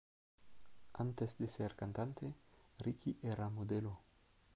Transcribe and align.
Antes 0.93 1.37
de 1.37 1.47
ser 1.47 1.75
cantante, 1.75 2.33
Ricky 2.79 3.19
era 3.21 3.49
modelo. 3.51 3.99